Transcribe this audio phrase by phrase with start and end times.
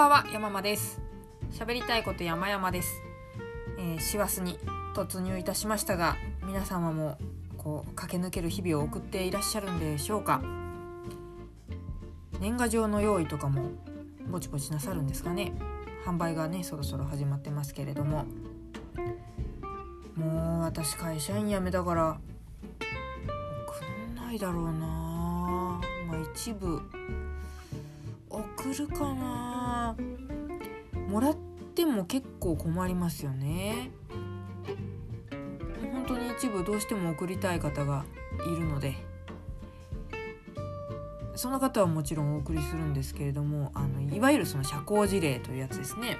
[0.00, 0.98] ばんは山間です。
[1.52, 3.02] 喋りたいこと山々です。
[3.78, 4.58] えー師走に
[4.94, 7.18] 突入いたしましたが皆様も
[7.58, 10.40] こう駆け抜ける日々を送っていらっしゃるんでしょうか。
[12.40, 13.72] 年賀状の用意とかも
[14.30, 15.52] ぼちぼちなさるんですかね。
[16.06, 18.24] 販売がねそろそろ始まってますけれども。
[20.16, 22.18] もう私会社員辞めたから
[23.68, 24.78] 送んないだろうな。
[24.80, 26.80] まあ一部
[28.30, 29.96] 送るかな。
[31.08, 31.36] もらっ
[31.74, 33.90] ても結構困りますよね。
[35.92, 38.04] 本当に一部どうしても送りたい方が
[38.46, 38.94] いるので。
[41.34, 46.18] その方はもちろんお送りするんですけれどもあのいわゆるその社交辞令というやつですね。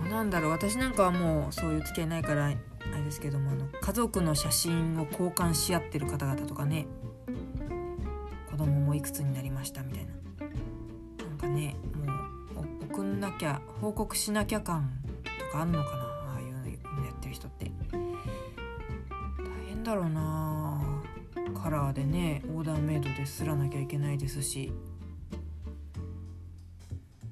[0.00, 0.50] どうなんだろう。
[0.52, 2.56] 私なんかはもうそういう付き合いないからあれ
[3.02, 6.86] ですけどもあの家族の写真を交換し合ってる方々とかね。
[8.98, 10.12] いくつになりましたみたいな。
[11.24, 11.76] なんかね
[12.54, 14.90] もう送んなきゃ報告しなきゃ感
[15.24, 16.02] とかあんのかな？
[16.02, 16.58] ああいうの
[17.06, 17.70] やってる人って。
[17.92, 17.98] 大
[19.68, 21.02] 変だろうな。
[21.62, 24.72] カラーでねオーダーメイドですらなきゃいけないですし。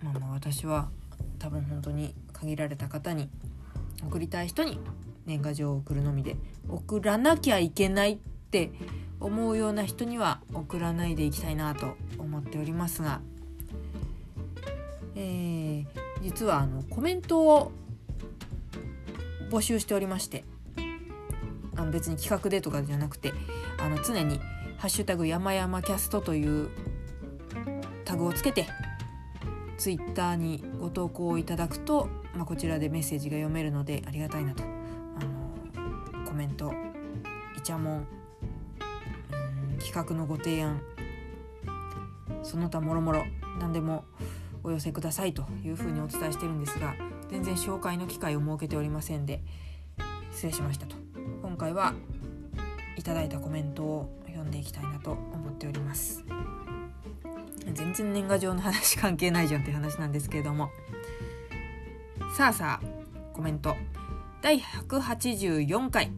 [0.03, 0.89] まあまあ私は
[1.39, 3.29] 多分本当に限られた方に
[4.05, 4.79] 送りたい人に
[5.27, 6.37] 年賀状を送るのみで
[6.69, 8.17] 送らなきゃいけないっ
[8.51, 8.71] て
[9.21, 13.21] 思うような人には送らないでいきたいなと思っておりますが、
[15.15, 17.73] えー実はあのコメントを
[19.51, 20.45] 募集しておりまして
[21.77, 23.33] あの別に企画でとかじゃなくて
[23.79, 24.41] あの常に
[24.79, 26.71] 「ハッシュタグ山々キャスト」という
[28.05, 28.67] タグをつけて
[29.79, 34.65] ツイッターにご投稿いただくと、まあ、こちらでメッセージが読めるのでありがたいなとあ
[36.17, 36.73] のコメント
[37.57, 38.26] イチャモンうん
[39.97, 40.83] 企画のご提案。
[42.43, 43.25] その他もろもろ
[43.59, 44.05] 何でも
[44.63, 46.95] お寄せくださいというふうにお伝えしてるんですが
[47.31, 49.41] 全然紹介の機会を設けておりませんで
[50.33, 50.97] 失礼しましたと。
[51.41, 51.95] 今回は
[52.99, 56.23] いただいたコメントを読んでいきたいなと思っております。
[57.73, 60.69] 全然年賀状の話関係ないじゃんって話なんですけれども。
[62.37, 62.87] さあさあ
[63.33, 63.75] コメント。
[64.43, 66.13] 第184回。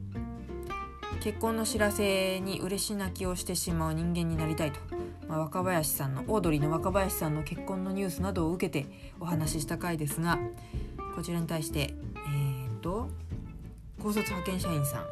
[1.21, 4.81] 結婚の知らせに嬉し泣きをしてしまう人間になりたいと、
[5.29, 8.89] まあ、若林さんのオードリーの若林さんの結婚のニュースなどを受けて
[9.21, 10.39] お話しした回ですが
[11.15, 13.11] こちらに対してえー、っと
[14.01, 15.07] 高卒派遣社員さん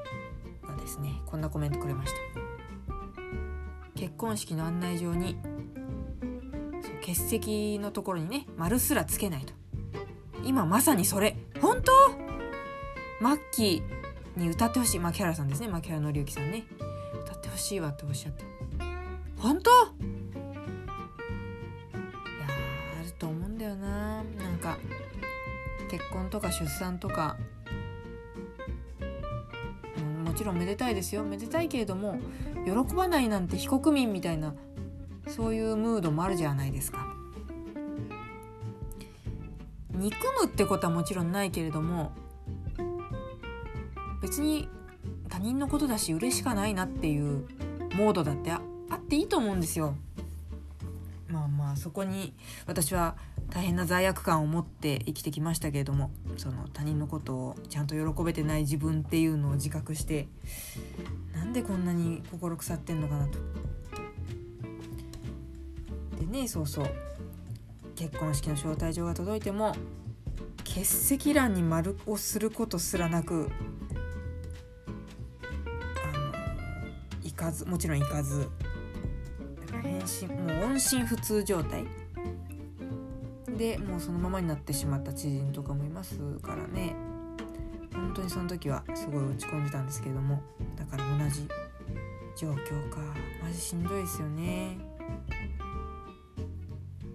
[0.69, 1.21] がですね。
[1.27, 2.19] こんなコメントくれました。
[3.99, 5.37] 結婚式の案内状に
[7.01, 9.53] 欠席のところにね丸すらつけないと。
[10.45, 11.37] 今まさにそれ。
[11.61, 11.93] 本当？
[13.21, 13.96] マッキー
[14.37, 14.99] に歌ってほしい。
[14.99, 15.69] 牧原さんですね。
[15.69, 16.65] 牧原紀之さんね。
[17.25, 18.45] 歌ってほしいわっておっしゃって。
[19.39, 19.71] 本当？
[19.71, 19.79] いや
[23.01, 24.23] あると思うんだよな。
[24.23, 24.79] なんか
[25.91, 27.37] 結婚とか出産とか。
[29.99, 31.25] うんもちろんめでたいですよ。
[31.25, 32.19] めでたいけれども
[32.65, 34.55] 喜ばないなんて非国民みたいな
[35.29, 37.07] そういうムードもあるじゃないですか。
[39.93, 42.13] 憎むってことはもちろんないけれども
[44.27, 44.69] 別に
[45.29, 47.47] 他人のことだし嬉しかないなっていう
[47.95, 48.61] モードだってあ
[48.91, 49.95] あっていいと思うんですよ。
[51.29, 52.35] まあまあそこに
[52.67, 53.17] 私は
[53.51, 60.27] 大変な罪悪感を持って生きてきましたけれどもその他人のことをちゃんと喜べてない自分っていうのを自覚して
[61.33, 63.39] なんでこんなに心腐ってんのかなと。
[66.19, 66.91] でねそうそう
[67.95, 69.77] 結婚式の招待状が届いても
[70.65, 73.51] 欠席欄に丸をすることすらなく
[77.37, 78.49] かずもちろん行かず。
[79.67, 81.85] だから返信もう音信不通状態。
[83.57, 86.97] でもうそのままになってしまった知人とかもいますからね。
[87.93, 90.43] 本当にその時はすごい落ち込んでたんですけれども。
[90.77, 91.49] だから同じ
[92.37, 92.99] 状況か。
[93.43, 94.79] マジしんどいですよね。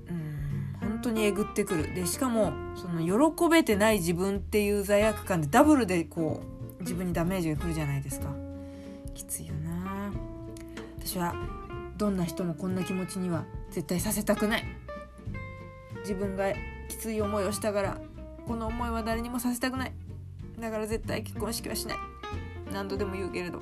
[0.09, 1.94] うん本当にえぐってくる。
[1.94, 6.41] でしかもその喜べてない自分っていう罪悪感でダブルでこ
[6.79, 8.33] う自分にダメージがくるじゃないですか。
[9.13, 9.61] きついよな
[11.12, 11.36] 私は
[11.98, 14.63] どんな人もこんな気持ちには絶対させたくない。
[16.04, 16.54] 自分が
[16.88, 17.98] きつい思いをしたから
[18.48, 19.92] この思いは誰にもさせたくない。
[20.58, 21.98] だから絶対結婚式はしない。
[22.72, 23.60] 何度でも言うけれど。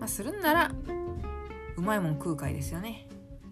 [0.00, 0.72] まあするんなら
[1.76, 3.06] うまいもん食う会ですよね。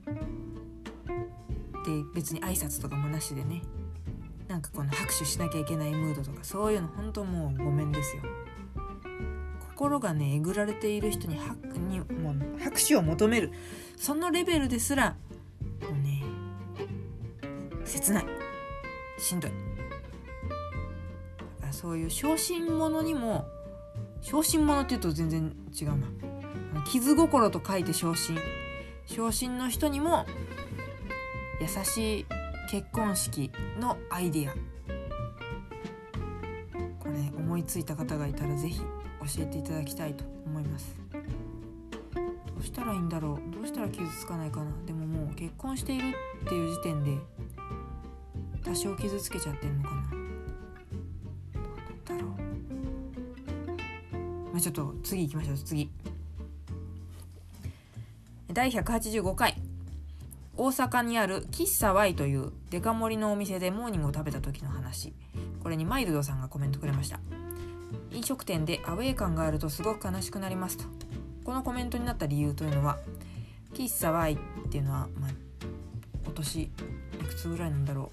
[0.07, 3.63] で別に挨拶とかもなしでね。
[4.49, 8.23] なんかこの拍手しなきゃいけないムードとかそういうの本当もうごめんですよ。
[9.77, 13.53] 心がねえぐられている人に拍にもう拍手を求める。
[13.99, 15.11] そのレベルですら
[15.83, 16.23] もうね
[17.85, 18.27] 切ない。
[19.19, 19.51] しんどい。
[19.51, 19.57] だ
[21.61, 23.45] からそういう小心者にも
[24.23, 26.07] 小心者っていうと全然違うな。
[26.91, 28.39] 傷心と書いて小心。
[29.05, 30.25] 小心の人にも
[31.61, 32.27] 優しい
[32.71, 34.55] 結婚式のアイディア。
[36.99, 38.81] これ思いついた方がいたら是非
[39.27, 40.97] 教えていただきたいと思います。
[42.15, 42.21] ど
[42.61, 43.55] うしたらいいんだろう？
[43.55, 44.71] どうしたら傷つかないかな？
[44.87, 46.15] でももう結婚している
[46.45, 47.19] っていう時点で
[48.65, 49.97] 多少傷つけちゃってるのかな？
[52.07, 52.31] どうだろう？
[54.53, 55.57] まあちょっと次行きましょう。
[55.57, 55.91] 次。
[58.53, 59.61] 第185回。
[60.57, 65.13] 大阪にある喫茶 Y というデカ盛りのお店でモーニングを食べた時の話。
[65.63, 67.21] これにマイルドさんがコメントくれました。
[68.13, 70.85] 飲食店でアウェー感があるとすごく悲しくなりますと。
[71.45, 72.99] このコメントになった理由というのは
[73.73, 74.39] 喫茶 Y っ
[74.69, 75.31] ていうのは、まあ、
[76.27, 76.71] お年い
[77.25, 78.11] くつぐらいなんだろ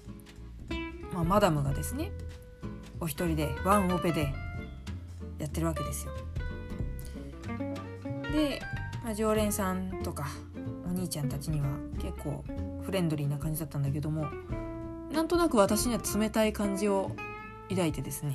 [0.70, 2.12] う、まあ、マダムがですね
[3.00, 4.32] お一人でワンオペで
[5.40, 6.12] やってるわけですよ。
[8.32, 8.60] で、
[9.02, 10.28] まあ、常連さんとか
[10.86, 11.66] お兄ちゃんたちには
[12.00, 12.44] 結構
[12.84, 14.26] フレンドリーな感じだったんだけども
[15.10, 17.10] なんとなく私には冷たい感じを
[17.68, 18.34] 抱いてですね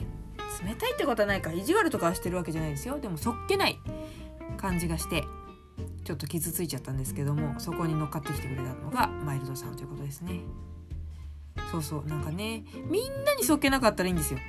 [0.63, 1.51] 冷たいってことはないか。
[1.51, 2.99] 意地悪とかはしてるわけじゃないですよ。
[2.99, 3.79] でもそっけない
[4.57, 5.23] 感じがして
[6.03, 10.41] ちょっと傷ついちゃったんですけどもそこに乗っかってきてくれたのがマイルドさんということですね。
[11.71, 12.05] そうそう。
[12.05, 14.39] なんかねみんなにそっけなかったらいいんですよ。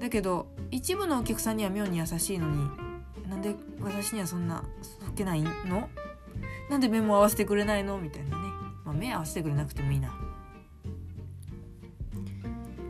[0.00, 2.68] だけど一部のお客さんには妙に優しいのに
[3.28, 5.88] なんで私にはそんなそっけないの？
[6.70, 7.98] なんで目も合わせてくれないの？
[7.98, 8.48] みたいなね、
[8.84, 10.12] まあ、目合わせてくれなくてもいいな。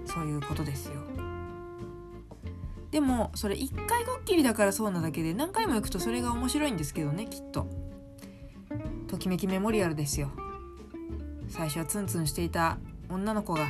[0.04, 1.01] そういうことですよ。
[2.92, 7.66] でもそれ一回こっきりだからそうなだけで何回も行くとそれが面白いんですけどねきっと。
[9.08, 10.30] ときめきメモリアルですよ。
[11.48, 12.78] 最初はツンツンしていた
[13.10, 13.66] 女の子が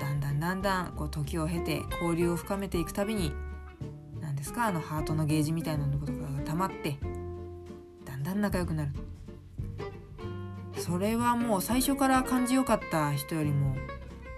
[0.00, 3.32] だんだんだんだんこう時を経て交流を深めていくたびに
[4.20, 6.98] 何ですかあのハートのゲージみたいなのとかが溜まって
[8.04, 8.92] だんだん仲良くなる
[10.78, 13.74] それはもう最初から感じよかった人よりも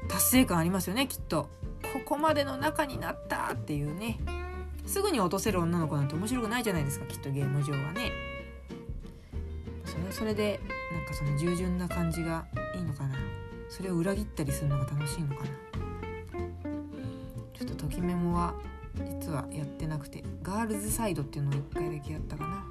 [0.08, 1.50] 達成感ありますよねきっと。
[1.93, 4.19] ここまでの中になったっていうね。
[4.87, 8.11] すぐに落とせる女の子なんて面白くないじゃないですかきっとゲーム上はね。
[9.85, 10.61] それはそれで
[10.93, 13.17] なんかその従順な感じがいいのかな。
[13.69, 15.50] それを裏切ったりするのが楽しいのかな。
[17.52, 18.55] ちょっとときメモは
[18.96, 22.64] 実はやってなくてガールズサイドっていうのを1回だけやったかな。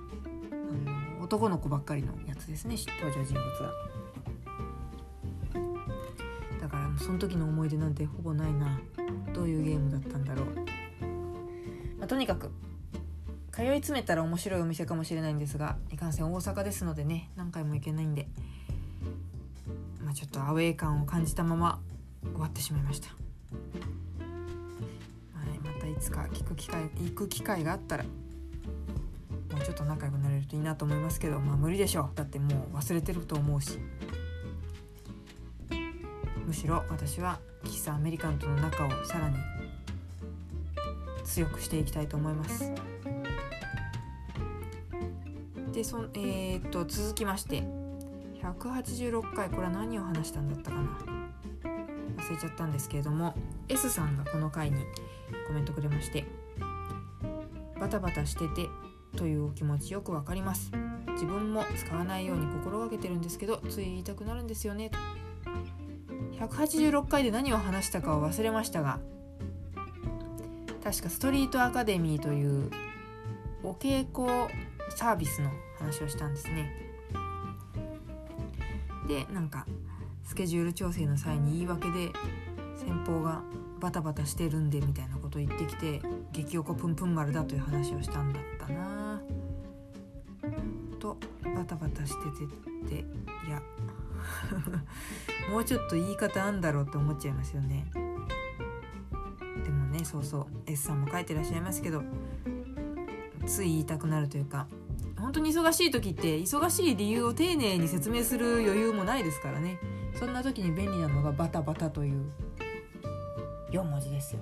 [0.87, 3.96] あの男の子ばっかりのやつですね登場人物は。
[6.97, 8.79] その時の思い出なんてほぼないな。
[9.33, 10.45] どういうゲームだったんだろう、
[11.99, 12.49] まあ、とにかく
[13.51, 18.27] 通い詰めたら面白いお店かもしれないんですがいかんせん大阪ですのでね何回も行けないんで、
[20.03, 21.79] まあ、ちょっとアウェー感を感じたまま
[22.23, 23.15] 終わってしまいました、は
[25.55, 28.09] い、またいつか聞く機会行く機会があったらも
[29.59, 32.15] うちょっと仲良くなれるといいなと思いますけどまあ無理でしょう。
[32.15, 33.79] だってもう忘れてると思うし。
[36.47, 39.35] むしろ私は喫茶アメリカンとの仲をさらに
[41.25, 42.71] 強くしていきたいと思います。
[45.73, 47.63] でそえー、っと続きまして。
[48.42, 50.97] 186回これは何を話したんだったかな。
[52.18, 53.35] 忘れちゃったんですけれども。
[53.68, 54.77] S さんがこの回に
[55.47, 56.25] コメントくれまして。
[57.77, 58.69] バタバタしてて
[59.18, 60.71] というお気持ちよくわかります。
[61.11, 64.92] 自分も使わないように心がけてるんですけどつい言いたくなるんですよね。
[66.47, 68.99] 186回で何を話したかを忘れましたが
[70.83, 72.71] 確かストリートアカデミーという
[73.63, 74.49] お稽古
[74.95, 76.71] サービスの話をしたんですね。
[79.07, 79.66] でなんか
[80.23, 82.11] スケジュール調整の際に言い訳で
[82.77, 83.42] 先方が
[83.80, 86.01] バタバタしてるんでみたいなことを言ってきて
[86.31, 89.21] 激おこぷんぷん丸だという話をしたんだったな。
[90.99, 92.47] とバタバタしててっ
[92.89, 92.95] て
[93.47, 93.61] いや
[95.52, 97.90] もうちょっと言い方あんだろうって思っちゃいますよね。
[99.64, 100.47] でもねそうそう。
[100.66, 102.04] S さんも書いてらっしゃいますけど
[103.45, 104.68] つい言いたくなるというか
[105.18, 109.80] 本当に忙しい時って忙しい理由を丁寧に説明する余裕もないですからね。
[110.14, 112.31] そんな時に便利なのがバタバタという
[113.71, 114.42] 4文字ですよ。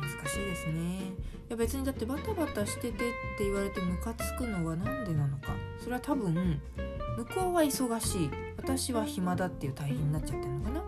[0.00, 1.00] 難しいですね。
[1.50, 2.92] いや別にだってバタバタしててっ
[3.36, 5.54] て言われてムカつくのは何でなのか。
[5.80, 6.60] それは多分
[7.16, 10.82] 向こうは忙しい私は暇だっていう対比になっちゃってるのかな。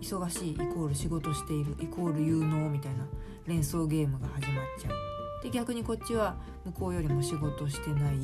[0.00, 3.06] 忙しいイコール仕事しているイコール有能みたいな
[3.46, 4.92] 連想ゲームが始まっちゃう。
[5.42, 6.36] で逆にこっちは
[6.66, 8.14] 向こうよりも仕事してない、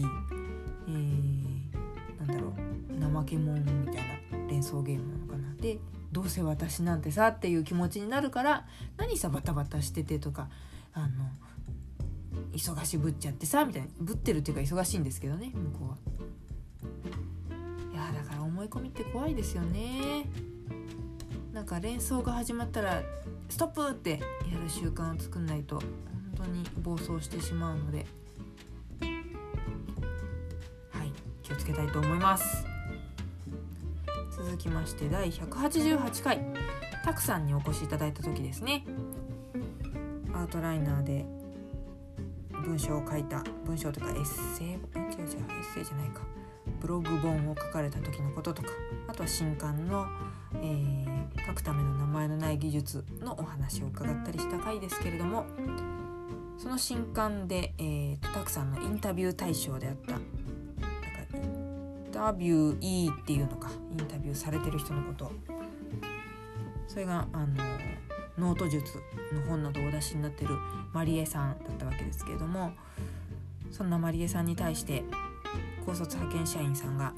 [0.89, 4.03] えー、なんだろう怠け者みたいな
[4.49, 5.55] 連想ゲームなのかな。
[5.55, 5.79] で
[6.13, 10.49] どうせ私なんてさっていう気持ちになるから何さバタバタしててとか
[10.93, 11.09] あの
[12.53, 13.89] 忙しぶっちゃってさみたいな。
[14.01, 15.97] ぶってるっていうか忙しいんですけどね向こうは。
[17.93, 20.27] いやだから思い込みって怖いですよね。
[21.53, 23.03] なんか連想が始まったら
[23.49, 24.17] ストップってや
[24.63, 25.85] る習慣を作んないと本
[26.37, 28.07] 当に暴走してしまうので。
[30.91, 32.65] はい気をつけたいと思います。
[34.31, 36.41] 続きまして第188回。
[37.05, 38.85] たくさんにお越しいただいた時ですね。
[40.35, 41.27] アウトライナーで
[42.61, 44.25] 文章を書いた文章とかエッ
[44.57, 44.69] セイ？
[44.69, 46.23] 違う違うエッセイじゃないか。
[46.81, 48.69] ブログ本を書かれた時のこととか。
[49.09, 50.07] あとは新刊の、
[50.55, 55.45] えー、書くための名前のない技術のお話を伺ったりした回ですけれども。
[56.59, 60.13] その新刊で、えーと、たくさんのインタビュー対象であった。
[60.13, 60.27] なんか
[61.35, 63.71] インタビュー E っていうのか。
[63.91, 65.33] インタビューされてる人のこと。
[66.87, 67.47] それがあの
[68.41, 68.99] ノート術
[69.33, 70.51] の本などをお出しになってる
[70.93, 72.73] マリエさんだったわけですけれども
[73.71, 75.05] そんなマリエさんに対して
[75.87, 77.13] 高卒派遣社員さんが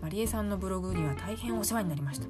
[0.00, 2.26] マリエさんのブログには大変お世話になりました。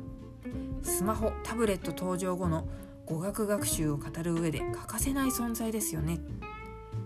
[0.82, 2.68] スマホタブレット登場後の
[3.06, 6.20] 語学学習を語る上で欠かせない存在ですよね。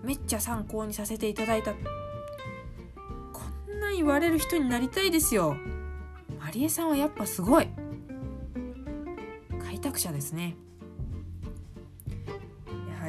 [0.03, 1.73] めっちゃ参考にさせていただいた。
[1.73, 1.77] こ
[3.67, 5.57] んな言われる人になりたいですよ。
[6.39, 7.67] マリエさんはやっぱすごい。
[9.63, 10.55] 開拓者ですね。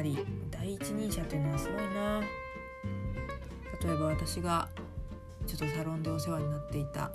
[0.01, 2.21] り第一人者というのはすごいな。
[3.83, 4.69] 例えば私が
[5.47, 7.11] ちょっとサロンでお世話になっていた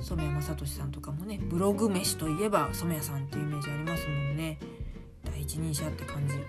[0.00, 4.58] 染谷正俊さんとかもねブログ飯といえば染谷さんっていうイメージありますもんね。
[5.24, 6.42] 第一人者って感じ、うん、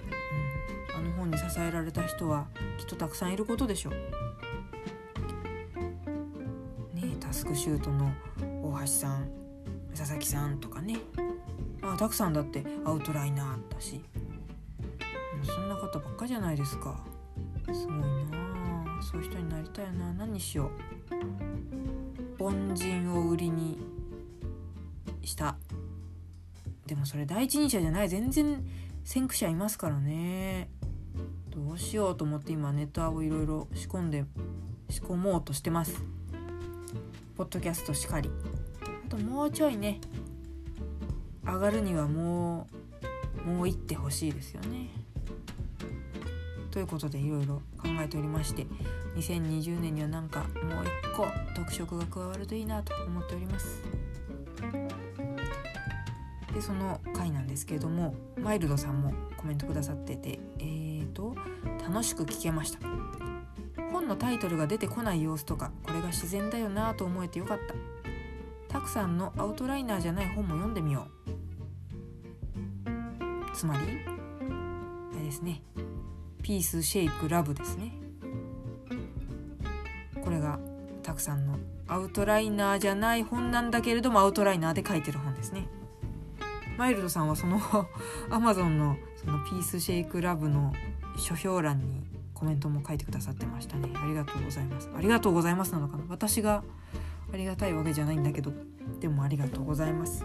[0.97, 3.93] あの本に支えられた人はきっとたくさんいることでしょう。
[6.95, 8.11] ねタスクシュートの
[8.63, 9.29] 大橋さん
[9.95, 10.97] 佐々木さんとかね。
[11.81, 14.01] あたくさんだってアウトライナーだし。
[15.45, 17.03] そんな方ばっかじゃないですか。
[17.73, 20.71] すごいなそういう人になりたいな何にしよ
[22.39, 22.43] う。
[22.43, 23.77] 凡人を売りに
[25.23, 25.57] した。
[26.85, 28.09] でもそれ第一人者じゃない。
[28.09, 28.63] 全然
[29.03, 30.69] 先駆者いますからね。
[31.49, 34.25] どうしようと思って今ネタをいろいろ仕込んで
[34.89, 36.03] 仕込もうとしてます。
[37.35, 38.29] ポッドキャストしかり。
[39.05, 39.99] あともうちょいね。
[41.45, 42.67] 上がるにはも
[43.45, 44.89] うもう行ってほしいですよね。
[46.75, 48.67] ということでいろいろ考えておりまして
[49.15, 53.81] 2020年にはなんかもう一個特色が加わるといいなと思っております。
[56.53, 61.33] でその回なんですけれどもマイルドさんもコメントくださっててえーと
[61.81, 62.79] 楽しく聞けました。
[63.93, 67.59] 本のタイトルが出てこない様子とかこれが自然だよなと思えてよかっ
[68.67, 68.73] た。
[68.73, 71.07] たくさんのアウトライナーじゃない本も読んでみよ
[72.83, 73.55] う。
[73.55, 75.61] つまりあれですね。
[76.45, 77.91] ピースシェイクラブですね。
[80.23, 80.59] これが
[81.01, 85.67] たくさんのアウトライナーじゃない本なんだけれどもアウトライナーで書いてる本ですね。
[86.77, 87.59] マイルドさんはその
[88.29, 90.71] アマゾンのそのピースシェイクラブの
[91.17, 92.03] 書評欄に
[92.35, 93.89] コメントも書いてくださってましたね。
[93.95, 94.91] ありがとうございます。
[94.95, 96.03] ありがとうございますなのかな。
[96.09, 96.63] 私が
[97.33, 98.53] ありがたいわけじゃないんだけど。
[98.99, 100.23] でもありがとうございます。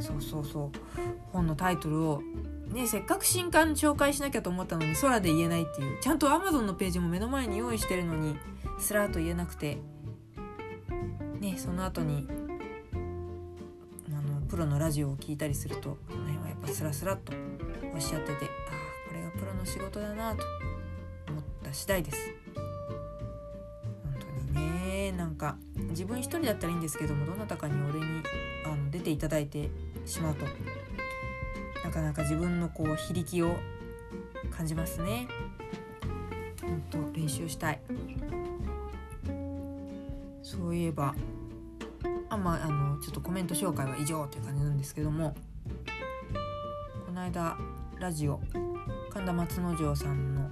[0.00, 0.70] そうそうそう。
[1.32, 2.22] 本のタイトルを
[2.68, 6.00] ねせっかく新刊紹介しなきゃと思ったのに空で言えないっていう。
[6.00, 8.36] ちゃんと Amazon のページも目の前に用意してるのに
[8.78, 9.78] スラーと言えなくて。
[11.44, 12.26] ねその後に
[14.08, 17.32] あのプロのラジオを聞いたりするとこの辺はやっぱスラスラっと
[17.94, 20.42] おっしゃっててああこれがプロの仕事だなと
[21.28, 22.43] 思った次第です。
[25.16, 25.56] なんか
[25.90, 28.22] 自分一人だったらいいんですけどもどなたかに俺に
[28.66, 29.70] あの出ていただいて
[30.06, 30.44] しまうと
[31.84, 33.56] なかなか自分のこう非力を
[34.50, 35.28] 感じますね。
[36.62, 37.80] 本当練習したい。
[40.42, 41.14] そういえば
[42.28, 45.34] あまああのちょっとコメント紹介は以上という感じなんですけども
[47.06, 47.56] この間
[47.98, 48.40] ラジオ
[49.10, 50.50] 神田松之丞さんの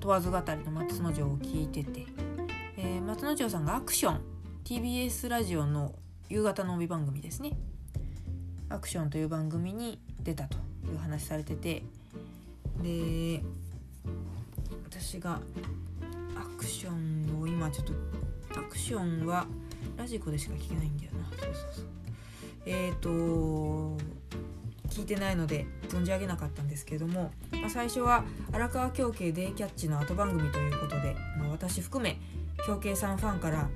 [0.00, 2.06] 問わず語りの松之丞を聞いてて、
[2.86, 4.20] えー、松之丞さんがアクション。
[4.64, 5.92] TBS ラジオの
[6.28, 7.50] 夕方の帯番組ですね。
[8.68, 10.56] アクションという番組に出たと
[10.88, 11.82] いう話されてて。
[12.80, 13.42] で
[14.88, 15.40] 私が
[16.36, 17.92] アクションを今ちょっと
[18.60, 19.46] アクションは
[19.96, 21.28] ラジコでしか聞けないんだよな。
[21.30, 21.86] そうそうそう。
[22.66, 23.96] えっ、と
[24.90, 32.18] 聞いてないので存じ上げなかったんですけども、まあ、最初は荒川京慶デイキャッチの後番組ということで、まあ、私含め
[32.64, 33.68] 京慶さんファンから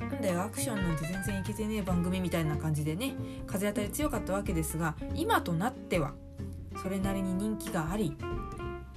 [0.00, 3.14] なんだよアクションなんて全然いけてねえ番組みたいな感じでね
[3.46, 6.12] 風当たり強かったわけですが今となっては
[6.82, 8.16] それなりに人気があり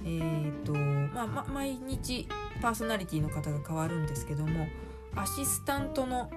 [0.02, 2.26] えーとまあ、ま毎日
[2.62, 4.66] パーソナリティの方が変わるんですけども
[5.14, 6.30] アシスタントの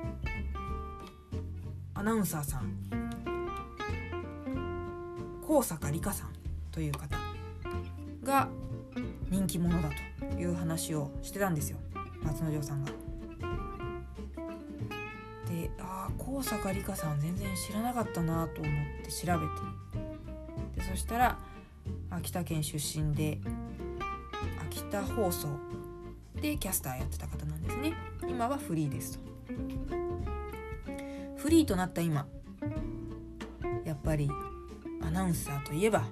[1.93, 2.73] アナウンサーさん
[5.47, 6.33] 高坂理香さん
[6.71, 7.15] という方
[8.23, 8.49] が
[9.29, 11.77] 人気者だという話をしてたんですよ。
[12.23, 12.91] 松之丞さんが。
[15.49, 18.73] でああ高坂理香さん全然知らなかったなと思っ
[19.05, 19.45] て調べ
[20.75, 20.81] て。
[20.81, 21.37] でそしたら
[22.09, 23.39] 秋田県出身で
[24.67, 25.47] 秋田放送。
[26.41, 27.93] でキャスターやってた方なんですね。
[28.27, 29.23] 今はフリーですと。
[31.37, 32.25] フリーとなった今
[33.85, 34.29] やっぱり
[35.01, 36.03] アナウンサーといえば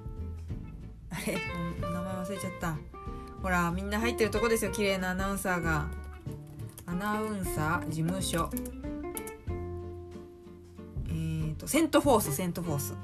[1.09, 1.37] あれ？
[1.81, 2.77] 名前忘れちゃった。
[3.41, 4.71] ほらみんな入ってるとこですよ。
[4.71, 5.87] 綺麗なアナウンサーが。
[6.91, 8.49] アナウンサー事務所。
[11.07, 12.89] えーとセントフォースセントフォース。
[12.89, 12.97] そう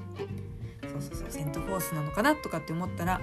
[1.00, 3.22] そうそうセントフォースなのかなとかって思ったら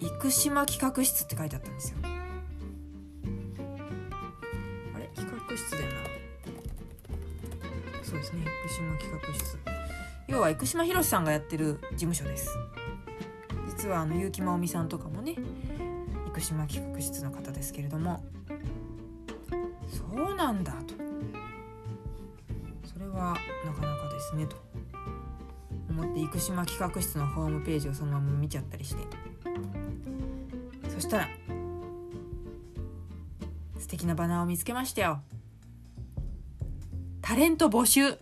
[0.00, 1.98] 生島企画室って書いてあったんですよ。
[4.94, 5.10] あれ？
[5.14, 5.98] 企画室だよな。
[8.02, 9.58] そうですね生島企画室。
[10.28, 12.48] 要は生島博さんがやってる事務所です。
[13.66, 15.36] 実はあの結城真央美さんとかもね
[16.34, 18.24] 生島企画室の方ですけれども。
[19.88, 20.94] そうなんだと。
[22.92, 24.56] それはなかなかですねと。
[25.88, 29.02] 思って生島企画室のホームページをそのまま見ちゃったりして。
[30.88, 31.28] そしたら
[33.78, 35.20] 素敵なバナーを見つけましたよ。
[37.22, 38.18] タレント募集。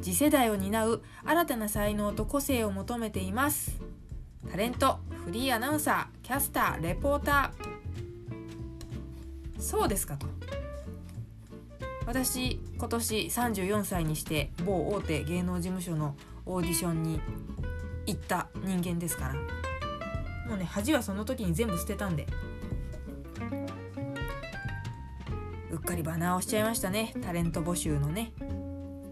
[0.00, 3.80] 次世代を担う新たな才能と個性を求めています。
[4.48, 5.00] タレント。
[5.28, 9.60] フリーアナウンサーキャスターレポーター。
[9.60, 10.26] そうですかと。
[12.06, 17.20] 私今年34歳にして某大手芸能事務所のオーディションに
[18.06, 19.34] 行った人間ですから。
[20.48, 22.26] もうね恥はその時に全部捨てたんで。
[25.70, 27.12] うっかりバナーをしちゃいましたね。
[27.22, 28.32] タレント募集のね。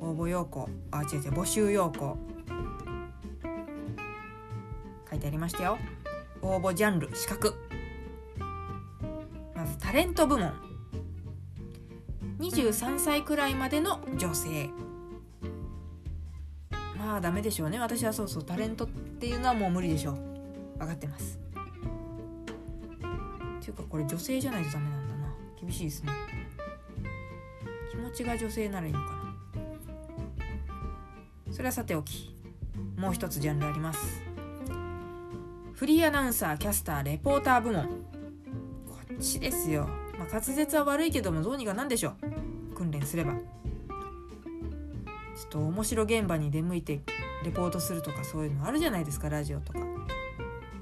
[0.00, 0.70] 応募要項。
[0.92, 2.16] あ違う違う募集要項。
[5.10, 5.76] 書いてありましたよ。
[6.42, 7.54] 応募ジャンル資格。
[9.54, 10.52] まずタレント部門。
[12.38, 14.70] 23歳くらいまでの女性。
[16.96, 17.78] まあダメでしょうね。
[17.78, 20.16] 私はそうそうタレントっていうのはもう無理でしょう。
[20.78, 21.38] 分かってます。
[23.60, 25.34] っていうかこれ女性じゃないとダメなんだな。
[25.60, 26.12] 厳しいですね。
[27.90, 29.16] 気持ちが女性ならいいのかな。
[31.52, 32.34] それはさておき。
[32.96, 34.25] もう一つジャンルあります。
[35.76, 37.84] フリーアナウンサーキャスターレポーター部門。
[37.84, 37.92] こ
[39.12, 39.86] っちですよ。
[40.18, 42.14] まあ、滑舌は悪いけどもどうにかなんでしょ
[42.72, 42.74] う。
[42.74, 43.34] 訓練すれば。
[43.34, 43.40] ちょ
[45.44, 47.02] っと面白現場に出向いて
[47.44, 49.80] レポートするとかそういうのあるじゃないですかラジオとか。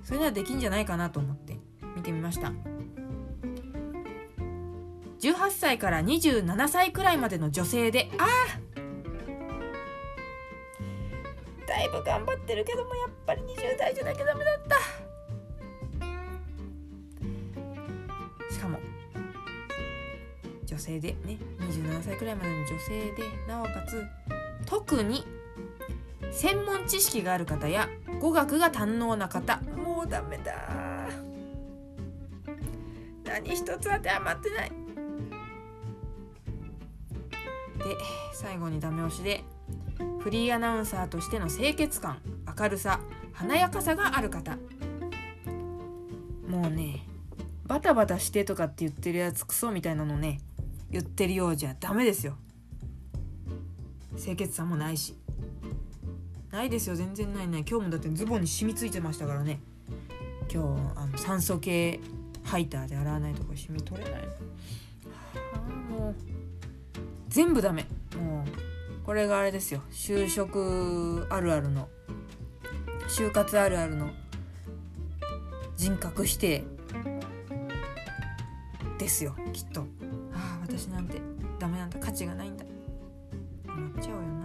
[0.05, 1.59] それならできんじゃないかなと思って
[1.97, 2.53] 見てみました。
[5.19, 8.27] 18歳から27歳くらいまでの女性であ
[8.79, 8.84] あ
[11.75, 14.77] だいぶ頑張ってるけどもやっぱり20代じゃなきゃダメだった。
[18.55, 18.79] しかも
[20.65, 24.05] 女性でね27歳くらいまでの女性でなおかつ
[24.67, 25.25] 特に
[26.31, 27.89] 専門知識がある方や
[28.21, 30.53] 語学が堪能な方もうダメだ。
[33.25, 34.71] 何一つ当てはまってない。
[34.71, 34.75] で
[38.33, 39.43] 最後にダメ押しで
[40.21, 42.19] フリーアナウンサーとしての清潔感
[42.59, 43.01] 明るさ
[43.33, 44.57] 華やかさがある方。
[46.49, 47.07] もうね
[47.67, 50.41] バタバタしてとかって言ってるやつクソみたいなのね
[50.91, 52.37] 言ってるようじゃダメですよ。
[54.17, 55.15] 清潔さもないし。
[56.53, 57.65] ないですよ全然ないない。
[57.69, 59.61] 今日もだってズボンに染みついてましたからね。
[60.53, 61.99] 今日あの酸素系
[62.45, 64.23] ハイターで洗わないとこ染み取れない。
[64.23, 64.35] の、は
[65.55, 65.59] あ、
[65.91, 66.15] もう
[67.29, 67.87] 全部ダメ。
[69.05, 69.83] これがあれですよ。
[69.91, 71.89] 就職あるあるの。
[73.09, 74.11] 就活あるあるの。
[75.77, 76.65] 人格否定。
[78.99, 79.83] ですよきっと。
[80.33, 81.21] ああ私なんて
[81.59, 81.99] ダメなんだ。
[81.99, 82.65] 価値がないんだ。
[83.67, 84.45] 思っちゃうよな。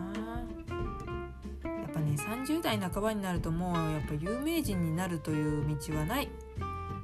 [1.64, 6.30] やっぱね30代半ばになるともうやっぱ有名人になるという道はない。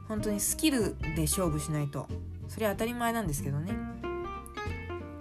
[0.10, 2.08] 本当にスキルで勝負しないと。
[2.50, 3.74] それは当たり前なんですけどね。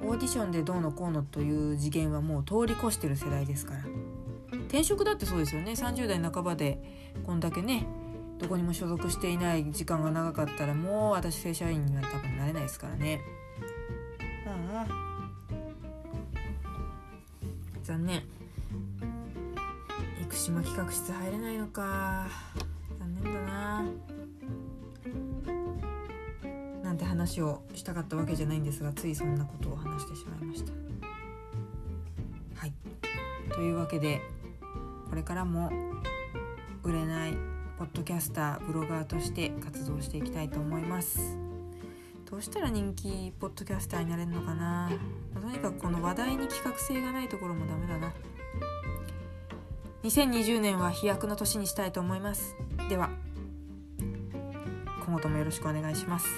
[0.07, 3.81] オーディションでどうのこうのという次元はもう通り越してる世代ですから。
[4.69, 5.73] 転職だってそうですよね。
[5.73, 6.79] 30代半ばで
[7.27, 7.87] こんだけね
[8.39, 13.21] どこにも所属していない時間が長かったらもう私正社員には多分なれないですからね。
[14.47, 15.05] ああ。
[17.83, 18.23] 残念。
[20.31, 22.27] 生島企画室入れないのか。
[22.99, 24.14] 残念だな。
[26.95, 30.71] なんて話をしたかったわけじゃないんですがついそんなことを話してしまいました。
[32.55, 32.73] はい。
[33.53, 34.21] というわけで
[35.11, 35.73] これからも
[36.85, 37.33] 売れない
[37.81, 41.37] ポッドキャスターブロガーとして活動していきたいと思います。
[42.31, 44.89] どうしたら人気ポッドキャスターになれるのかな。
[45.35, 48.13] とにかくこの話題に企画性がないところもダメだな。
[50.05, 52.55] 2020年は飛躍の年にしたいと思います。
[52.89, 53.11] では
[55.05, 56.29] 今後ともよろしくお願いします。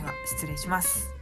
[0.00, 1.19] では失礼します。